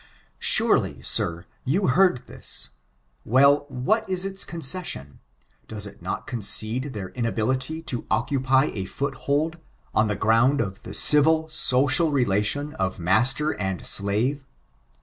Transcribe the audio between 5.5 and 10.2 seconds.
Does it not concede their inability to occupy a foothold on the